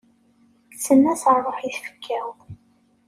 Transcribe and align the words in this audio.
Kksen-as 0.73 1.23
rruḥ 1.35 1.57
i 1.67 1.69
tfekka-w. 1.75 2.29